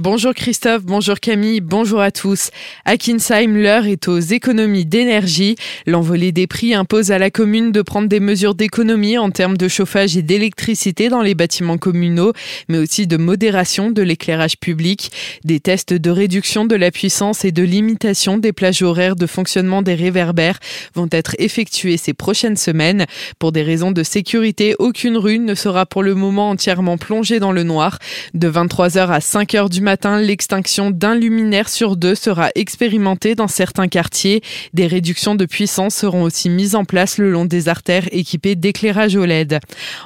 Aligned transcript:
Bonjour 0.00 0.32
Christophe, 0.32 0.82
bonjour 0.82 1.20
Camille, 1.20 1.60
bonjour 1.60 2.00
à 2.00 2.10
tous. 2.10 2.48
À 2.86 2.96
Kinsheim, 2.96 3.54
l'heure 3.54 3.84
est 3.84 4.08
aux 4.08 4.18
économies 4.18 4.86
d'énergie. 4.86 5.56
L'envolée 5.86 6.32
des 6.32 6.46
prix 6.46 6.72
impose 6.72 7.10
à 7.10 7.18
la 7.18 7.30
commune 7.30 7.70
de 7.70 7.82
prendre 7.82 8.08
des 8.08 8.18
mesures 8.18 8.54
d'économie 8.54 9.18
en 9.18 9.30
termes 9.30 9.58
de 9.58 9.68
chauffage 9.68 10.16
et 10.16 10.22
d'électricité 10.22 11.10
dans 11.10 11.20
les 11.20 11.34
bâtiments 11.34 11.76
communaux, 11.76 12.32
mais 12.70 12.78
aussi 12.78 13.06
de 13.06 13.18
modération 13.18 13.90
de 13.90 14.00
l'éclairage 14.00 14.56
public. 14.56 15.12
Des 15.44 15.60
tests 15.60 15.92
de 15.92 16.10
réduction 16.10 16.64
de 16.64 16.76
la 16.76 16.90
puissance 16.90 17.44
et 17.44 17.52
de 17.52 17.62
limitation 17.62 18.38
des 18.38 18.54
plages 18.54 18.80
horaires 18.80 19.16
de 19.16 19.26
fonctionnement 19.26 19.82
des 19.82 19.96
réverbères 19.96 20.60
vont 20.94 21.10
être 21.12 21.36
effectués 21.38 21.98
ces 21.98 22.14
prochaines 22.14 22.56
semaines. 22.56 23.04
Pour 23.38 23.52
des 23.52 23.62
raisons 23.62 23.90
de 23.92 24.02
sécurité, 24.02 24.74
aucune 24.78 25.18
rue 25.18 25.38
ne 25.38 25.54
sera 25.54 25.84
pour 25.84 26.02
le 26.02 26.14
moment 26.14 26.48
entièrement 26.48 26.96
plongée 26.96 27.38
dans 27.38 27.52
le 27.52 27.64
noir. 27.64 27.98
De 28.32 28.50
23h 28.50 29.08
à 29.08 29.18
5h 29.18 29.68
du 29.68 29.82
matin, 29.82 29.89
matin, 29.90 30.20
l'extinction 30.20 30.92
d'un 30.92 31.16
luminaire 31.16 31.68
sur 31.68 31.96
deux 31.96 32.14
sera 32.14 32.50
expérimentée 32.54 33.34
dans 33.34 33.48
certains 33.48 33.88
quartiers. 33.88 34.40
Des 34.72 34.86
réductions 34.86 35.34
de 35.34 35.46
puissance 35.46 35.96
seront 35.96 36.22
aussi 36.22 36.48
mises 36.48 36.76
en 36.76 36.84
place 36.84 37.18
le 37.18 37.28
long 37.28 37.44
des 37.44 37.68
artères 37.68 38.06
équipées 38.12 38.54
d'éclairage 38.54 39.16
OLED. 39.16 39.58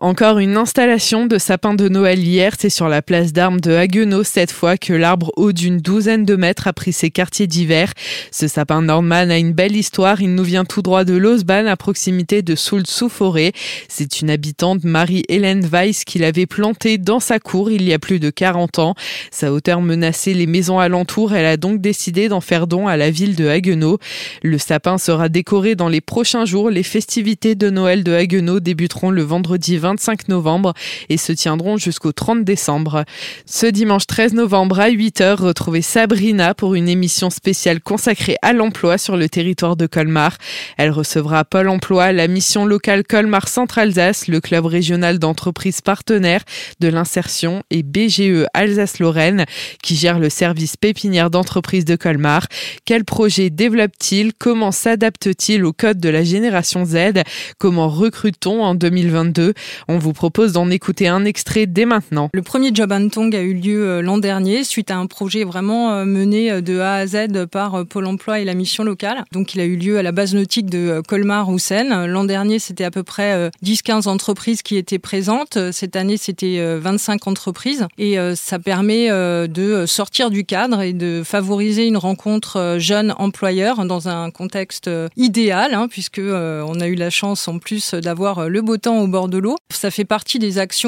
Encore 0.00 0.38
une 0.38 0.56
installation 0.56 1.26
de 1.26 1.36
sapin 1.36 1.74
de 1.74 1.88
Noël 1.88 2.20
hier, 2.20 2.52
c'est 2.56 2.70
sur 2.70 2.88
la 2.88 3.02
place 3.02 3.32
d'armes 3.32 3.60
de 3.60 3.72
Haguenau 3.72 4.22
cette 4.22 4.52
fois 4.52 4.76
que 4.76 4.92
l'arbre 4.92 5.32
haut 5.36 5.50
d'une 5.50 5.78
douzaine 5.78 6.24
de 6.24 6.36
mètres 6.36 6.68
a 6.68 6.72
pris 6.72 6.92
ses 6.92 7.10
quartiers 7.10 7.48
d'hiver. 7.48 7.92
Ce 8.30 8.46
sapin 8.46 8.82
Nordman 8.82 9.32
a 9.32 9.38
une 9.38 9.52
belle 9.52 9.74
histoire, 9.74 10.20
il 10.20 10.32
nous 10.36 10.44
vient 10.44 10.64
tout 10.64 10.82
droit 10.82 11.02
de 11.02 11.14
Lausanne 11.14 11.66
à 11.66 11.76
proximité 11.76 12.42
de 12.42 12.54
Soult-sous-Forêt. 12.54 13.50
C'est 13.88 14.20
une 14.20 14.30
habitante, 14.30 14.84
Marie-Hélène 14.84 15.66
Weiss, 15.66 16.04
qui 16.04 16.20
l'avait 16.20 16.46
planté 16.46 16.98
dans 16.98 17.18
sa 17.18 17.40
cour 17.40 17.72
il 17.72 17.82
y 17.82 17.92
a 17.92 17.98
plus 17.98 18.20
de 18.20 18.30
40 18.30 18.78
ans. 18.78 18.94
Sa 19.32 19.52
hauteur 19.52 19.71
menacer 19.80 20.34
les 20.34 20.46
maisons 20.46 20.78
alentours, 20.78 21.32
elle 21.34 21.46
a 21.46 21.56
donc 21.56 21.80
décidé 21.80 22.28
d'en 22.28 22.40
faire 22.40 22.66
don 22.66 22.86
à 22.86 22.96
la 22.96 23.10
ville 23.10 23.36
de 23.36 23.48
Haguenau. 23.48 23.98
Le 24.42 24.58
sapin 24.58 24.98
sera 24.98 25.28
décoré 25.28 25.74
dans 25.74 25.88
les 25.88 26.00
prochains 26.00 26.44
jours. 26.44 26.70
Les 26.70 26.82
festivités 26.82 27.54
de 27.54 27.70
Noël 27.70 28.04
de 28.04 28.12
Haguenau 28.12 28.60
débuteront 28.60 29.10
le 29.10 29.22
vendredi 29.22 29.78
25 29.78 30.28
novembre 30.28 30.74
et 31.08 31.16
se 31.16 31.32
tiendront 31.32 31.76
jusqu'au 31.76 32.12
30 32.12 32.44
décembre. 32.44 33.04
Ce 33.46 33.66
dimanche 33.66 34.06
13 34.06 34.34
novembre 34.34 34.80
à 34.80 34.90
8h, 34.90 35.40
retrouvez 35.40 35.82
Sabrina 35.82 36.54
pour 36.54 36.74
une 36.74 36.88
émission 36.88 37.30
spéciale 37.30 37.80
consacrée 37.80 38.36
à 38.42 38.52
l'emploi 38.52 38.98
sur 38.98 39.16
le 39.16 39.28
territoire 39.28 39.76
de 39.76 39.86
Colmar. 39.86 40.36
Elle 40.76 40.90
recevra 40.90 41.44
Pôle 41.44 41.68
emploi, 41.68 42.12
la 42.12 42.28
mission 42.28 42.64
locale 42.64 43.04
Colmar 43.04 43.48
Centre-Alsace, 43.48 44.28
le 44.28 44.40
club 44.40 44.66
régional 44.66 45.18
d'entreprises 45.18 45.80
partenaires 45.80 46.42
de 46.80 46.88
l'insertion 46.88 47.62
et 47.70 47.82
BGE 47.82 48.46
Alsace-Lorraine 48.54 49.44
qui 49.82 49.96
gère 49.96 50.18
le 50.18 50.30
service 50.30 50.76
pépinière 50.76 51.30
d'entreprise 51.30 51.84
de 51.84 51.96
Colmar. 51.96 52.46
Quel 52.84 53.04
projet 53.04 53.50
développe-t-il? 53.50 54.32
Comment 54.34 54.72
s'adapte-t-il 54.72 55.64
au 55.64 55.72
code 55.72 55.98
de 55.98 56.08
la 56.08 56.24
génération 56.24 56.84
Z? 56.84 57.22
Comment 57.58 57.88
recrute-t-on 57.88 58.62
en 58.62 58.74
2022 58.74 59.54
On 59.88 59.98
vous 59.98 60.12
propose 60.12 60.52
d'en 60.52 60.70
écouter 60.70 61.08
un 61.08 61.24
extrait 61.24 61.66
dès 61.66 61.84
maintenant. 61.84 62.30
Le 62.32 62.42
premier 62.42 62.70
Job 62.72 62.92
Tong 63.10 63.34
a 63.34 63.40
eu 63.40 63.54
lieu 63.54 63.88
euh, 63.88 64.02
l'an 64.02 64.18
dernier 64.18 64.64
suite 64.64 64.90
à 64.90 64.96
un 64.96 65.06
projet 65.06 65.44
vraiment 65.44 65.92
euh, 65.92 66.04
mené 66.04 66.50
euh, 66.50 66.60
de 66.60 66.78
A 66.78 66.94
à 66.94 67.06
Z 67.06 67.46
par 67.50 67.86
Pôle 67.86 68.06
emploi 68.06 68.40
et 68.40 68.44
la 68.44 68.54
mission 68.54 68.84
locale. 68.84 69.24
Donc 69.32 69.54
il 69.54 69.60
a 69.60 69.64
eu 69.64 69.76
lieu 69.76 69.98
à 69.98 70.02
la 70.02 70.12
base 70.12 70.34
nautique 70.34 70.68
de 70.68 71.02
Colmar-Houssen. 71.08 72.06
L'an 72.06 72.24
dernier, 72.24 72.58
c'était 72.58 72.84
à 72.84 72.90
peu 72.90 73.02
près 73.02 73.50
10-15 73.64 74.08
entreprises 74.08 74.62
qui 74.62 74.76
étaient 74.76 74.98
présentes. 74.98 75.58
Cette 75.72 75.96
année, 75.96 76.16
c'était 76.16 76.76
25 76.78 77.26
entreprises 77.26 77.86
et 77.98 78.16
ça 78.34 78.58
permet 78.58 79.08
de 79.52 79.86
sortir 79.86 80.30
du 80.30 80.44
cadre 80.44 80.80
et 80.80 80.92
de 80.92 81.22
favoriser 81.24 81.86
une 81.86 81.96
rencontre 81.96 82.56
euh, 82.58 82.78
jeune 82.78 83.14
employeur 83.18 83.84
dans 83.84 84.08
un 84.08 84.30
contexte 84.30 84.88
euh, 84.88 85.08
idéal, 85.16 85.74
hein, 85.74 85.86
puisque 85.88 86.18
euh, 86.18 86.64
on 86.66 86.80
a 86.80 86.88
eu 86.88 86.94
la 86.94 87.10
chance 87.10 87.46
en 87.46 87.58
plus 87.58 87.94
d'avoir 87.94 88.48
le 88.48 88.62
beau 88.62 88.76
temps 88.78 88.98
au 89.00 89.06
bord 89.06 89.28
de 89.28 89.38
l'eau. 89.38 89.56
Ça 89.70 89.90
fait 89.90 90.04
partie 90.04 90.38
des 90.38 90.58
actions 90.58 90.82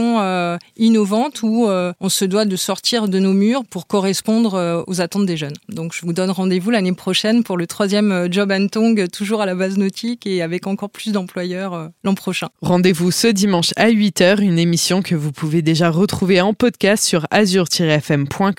innovantes 0.77 1.43
où 1.43 1.67
on 1.69 2.09
se 2.09 2.25
doit 2.25 2.45
de 2.45 2.57
sortir 2.57 3.09
de 3.09 3.19
nos 3.19 3.33
murs 3.33 3.65
pour 3.65 3.87
correspondre 3.87 4.85
aux 4.87 5.01
attentes 5.01 5.27
des 5.27 5.37
jeunes. 5.37 5.55
Donc 5.69 5.93
je 5.95 6.05
vous 6.05 6.13
donne 6.13 6.31
rendez-vous 6.31 6.71
l'année 6.71 6.93
prochaine 6.93 7.43
pour 7.43 7.57
le 7.57 7.67
troisième 7.67 8.29
Job 8.31 8.53
and 8.53 8.69
Tong, 8.69 9.09
toujours 9.11 9.43
à 9.43 9.47
la 9.47 9.55
base 9.55 9.77
nautique 9.77 10.27
et 10.27 10.43
avec 10.43 10.67
encore 10.67 10.91
plus 10.91 11.13
d'employeurs 11.13 11.91
l'an 12.05 12.15
prochain. 12.15 12.49
Rendez-vous 12.63 13.11
ce 13.11 13.29
dimanche 13.29 13.73
à 13.77 13.91
8h, 13.91 14.41
une 14.41 14.59
émission 14.59 15.03
que 15.03 15.15
vous 15.15 15.33
pouvez 15.33 15.63
déjà 15.63 15.91
retrouver 15.91 16.41
en 16.41 16.55
podcast 16.55 17.05
sur 17.05 17.27
azur-fm.com 17.31 18.54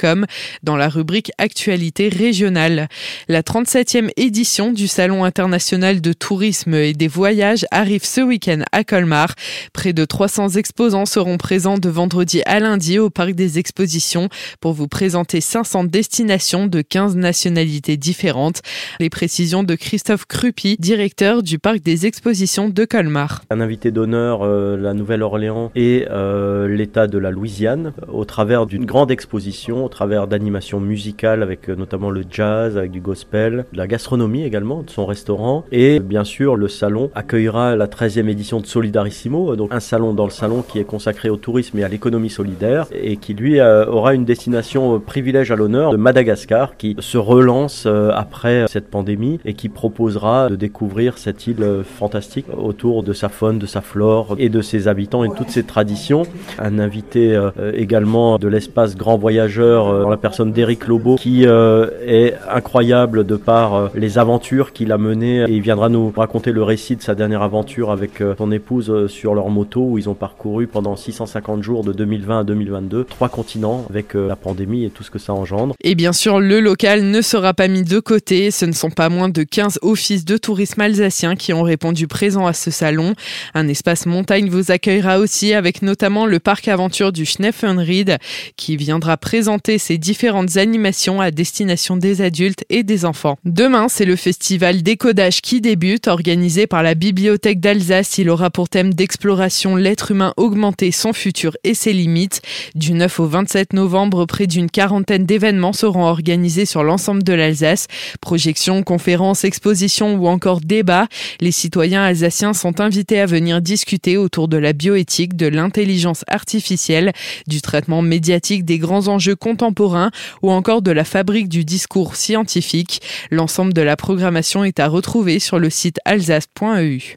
dans 0.64 0.76
la 0.76 0.90
rubrique 0.90 1.32
Actualité 1.38 2.10
régionale. 2.10 2.88
La 3.28 3.42
37e 3.42 4.10
édition 4.18 4.72
du 4.72 4.88
Salon 4.88 5.24
international 5.24 6.02
de 6.02 6.14
tourisme 6.14 6.74
et 6.74 6.94
des 6.94 7.08
voyages 7.08 7.66
arrive 7.72 8.06
ce 8.06 8.22
week-end 8.22 8.62
à 8.72 8.84
Colmar. 8.84 9.36
Près 9.74 9.94
de 9.94 10.06
300 10.06 10.50
exposants 10.50 11.06
seront 11.06 11.38
présents 11.38 11.78
de 11.78 11.90
vendredi 11.90 12.42
à 12.46 12.60
lundi 12.60 13.00
au 13.00 13.10
Parc 13.10 13.34
des 13.34 13.60
Expositions 13.60 14.30
pour 14.60 14.74
vous 14.74 14.88
présenter 14.88 15.42
500 15.42 15.86
destinations 15.86 16.68
de 16.68 16.82
15 16.82 17.16
nationalités 17.16 17.98
différentes. 17.98 18.62
Les 19.00 19.10
précisions 19.10 19.64
de 19.64 19.76
Christophe 19.76 20.26
Crupi, 20.26 20.78
directeur 20.80 21.44
du 21.44 21.60
Parc 21.60 21.80
des 21.80 22.06
Expositions 22.06 22.70
de 22.70 22.86
Colmar. 22.86 23.44
Un 23.50 23.62
invité 23.62 23.92
d'honneur, 23.92 24.44
euh, 24.44 24.78
la 24.78 24.94
Nouvelle-Orléans 24.94 25.72
et 25.76 26.06
euh, 26.10 26.68
l'État 26.68 27.08
de 27.08 27.18
la 27.18 27.32
Louisiane, 27.32 27.94
au 28.12 28.26
travers 28.26 28.66
d'une 28.66 28.86
grande 28.86 29.12
exposition 29.12 29.75
au 29.84 29.90
travers 29.90 30.28
d'animations 30.28 30.80
musicales 30.80 31.44
avec 31.44 31.70
euh, 31.70 31.76
notamment 31.76 32.10
le 32.10 32.24
jazz, 32.30 32.78
avec 32.78 32.92
du 32.92 33.02
gospel, 33.02 33.66
de 33.72 33.78
la 33.78 33.88
gastronomie 33.88 34.44
également, 34.44 34.84
de 34.84 34.90
son 34.90 35.06
restaurant. 35.06 35.66
Et 35.72 36.00
bien 36.00 36.24
sûr, 36.24 36.56
le 36.56 36.68
salon 36.68 37.12
accueillera 37.16 37.76
la 37.76 37.88
13e 37.88 38.28
édition 38.28 38.60
de 38.60 38.66
Solidarissimo, 38.66 39.56
donc 39.56 39.74
un 39.74 39.80
salon 39.80 40.14
dans 40.14 40.26
le 40.26 40.32
salon 40.32 40.64
qui 40.68 40.80
est 40.80 40.84
consacré 40.84 41.30
au 41.30 41.38
tourisme 41.38 41.78
et 41.80 41.84
à 41.84 41.88
l'économie 41.88 42.30
solidaire 42.30 42.88
et 42.94 43.18
qui 43.18 43.34
lui 43.34 43.60
euh, 43.60 43.86
aura 43.86 44.14
une 44.14 44.26
destination 44.26 44.96
euh, 44.96 45.00
privilège 45.00 45.52
à 45.52 45.56
l'honneur 45.56 45.92
de 45.92 45.98
Madagascar 45.98 46.78
qui 46.78 46.96
se 47.00 47.18
relance 47.18 47.86
après 47.86 48.66
cette 48.68 48.90
pandémie 48.90 49.40
et 49.46 49.54
qui 49.54 49.70
proposera 49.70 50.50
de 50.50 50.56
découvrir 50.56 51.18
cette 51.18 51.48
île 51.48 51.84
fantastique 51.84 52.46
autour 52.56 53.04
de 53.04 53.14
sa 53.14 53.30
faune, 53.30 53.60
de 53.60 53.66
sa 53.66 53.82
flore 53.82 54.36
et 54.38 54.50
de 54.50 54.62
ses 54.62 54.88
habitants 54.88 55.24
et 55.24 55.30
de 55.30 55.34
toutes 55.34 55.50
ses 55.50 55.64
traditions. 55.64 56.24
Un 56.60 56.80
invité 56.80 57.40
également 57.74 58.38
de 58.38 58.48
l'espace 58.48 58.96
Grand 58.96 59.18
Voyageur 59.18 59.65
euh, 59.66 60.04
dans 60.04 60.10
la 60.10 60.18
personne 60.18 60.52
d'Éric 60.52 60.88
Lobo 60.88 61.16
qui 61.16 61.46
euh, 61.46 61.90
est 62.06 62.36
incroyable 62.50 63.26
de 63.26 63.36
par 63.36 63.76
euh, 63.76 63.88
les 63.96 64.18
aventures 64.18 64.74
qu'il 64.74 64.92
a 64.92 64.98
menées 64.98 65.42
et 65.44 65.52
il 65.52 65.62
viendra 65.62 65.90
nous 65.90 66.14
raconter 66.16 66.52
le 66.52 66.64
récit 66.64 66.96
de 66.96 67.02
sa 67.02 67.16
dernière 67.16 67.42
aventure 67.42 67.92
avec 67.92 68.24
son 68.38 68.52
épouse 68.52 69.08
sur 69.08 69.34
leur 69.34 69.50
moto 69.50 69.82
où 69.82 69.98
ils 69.98 70.10
ont 70.10 70.14
parcouru 70.14 70.68
pendant 70.68 70.96
650 70.96 71.64
jours 71.64 71.84
de 71.84 71.94
2020 71.94 72.40
à 72.40 72.44
2022 72.44 73.06
trois 73.06 73.30
continents 73.30 73.86
avec 73.90 74.14
la 74.14 74.36
pandémie 74.36 74.86
et 74.86 74.90
tout 74.90 75.04
ce 75.04 75.12
que 75.12 75.20
ça 75.20 75.34
engendre. 75.34 75.76
Et 75.82 75.96
bien 75.96 76.14
sûr, 76.14 76.40
le 76.40 76.60
local 76.60 77.04
ne 77.04 77.22
sera 77.22 77.54
pas 77.54 77.68
mis 77.68 77.84
de 77.84 78.00
côté. 78.00 78.52
Ce 78.52 78.66
ne 78.66 78.72
sont 78.72 78.90
pas 78.90 79.10
moins 79.10 79.30
de 79.30 79.44
15 79.44 79.80
offices 79.82 80.26
de 80.26 80.38
tourisme 80.38 80.82
alsaciens 80.82 81.36
qui 81.36 81.54
ont 81.54 81.64
répondu 81.64 82.08
présent 82.08 82.48
à 82.48 82.54
ce 82.54 82.72
salon. 82.72 83.14
Un 83.54 83.68
espace 83.68 84.06
montagne 84.06 84.50
vous 84.50 84.72
accueillera 84.72 85.20
aussi 85.20 85.54
avec 85.54 85.82
notamment 85.82 86.26
le 86.26 86.40
parc 86.40 86.68
aventure 86.68 87.12
du 87.12 87.26
Schneffenried 87.26 88.18
qui 88.56 88.78
viendra 88.78 89.18
présenter 89.18 89.55
ces 89.78 89.98
différentes 89.98 90.58
animations 90.58 91.22
à 91.22 91.32
destination 91.32 91.98
des 91.98 92.22
adultes 92.22 92.64
et 92.70 92.84
des 92.84 93.06
enfants. 93.06 93.38
Demain, 93.46 93.88
c'est 93.90 94.06
le 94.06 94.16
festival 94.16 94.84
Décodage 94.84 95.42
qui 95.42 95.62
débute, 95.62 96.08
organisé 96.08 96.68
par 96.68 96.84
la 96.84 96.96
Bibliothèque 96.96 97.60
d'Alsace. 97.60 98.18
Il 98.18 98.30
aura 98.30 98.50
pour 98.50 98.70
thème 98.70 98.94
d'exploration 98.94 99.76
l'être 99.76 100.12
humain 100.12 100.34
augmenté, 100.38 100.92
son 100.92 101.14
futur 101.14 101.56
et 101.64 101.74
ses 101.74 101.94
limites. 101.94 102.42
Du 102.76 102.94
9 102.94 103.20
au 103.20 103.28
27 103.28 103.74
novembre, 103.74 104.26
près 104.26 104.48
d'une 104.48 104.70
quarantaine 104.70 105.26
d'événements 105.26 105.74
seront 105.74 106.06
organisés 106.06 106.66
sur 106.66 106.84
l'ensemble 106.84 107.24
de 107.24 107.34
l'Alsace. 107.34 107.88
Projections, 108.22 108.84
conférences, 108.84 109.44
expositions 109.44 110.16
ou 110.16 110.28
encore 110.28 110.62
débats. 110.62 111.08
Les 111.40 111.52
citoyens 111.52 112.04
alsaciens 112.04 112.54
sont 112.54 112.82
invités 112.82 113.20
à 113.20 113.26
venir 113.26 113.62
discuter 113.62 114.18
autour 114.18 114.48
de 114.48 114.58
la 114.58 114.74
bioéthique, 114.74 115.36
de 115.36 115.48
l'intelligence 115.48 116.24
artificielle, 116.28 117.14
du 117.48 117.62
traitement 117.62 118.02
médiatique 118.02 118.66
des 118.66 118.78
grands 118.78 119.08
enjeux 119.08 119.36
contemporain 119.46 120.10
ou 120.42 120.50
encore 120.50 120.82
de 120.82 120.90
la 120.90 121.04
fabrique 121.04 121.50
du 121.50 121.64
discours 121.64 122.16
scientifique. 122.16 123.00
L'ensemble 123.30 123.74
de 123.74 123.84
la 123.84 123.96
programmation 123.96 124.64
est 124.64 124.80
à 124.80 124.88
retrouver 124.88 125.38
sur 125.38 125.60
le 125.60 125.70
site 125.70 126.00
alsace.eu. 126.04 127.14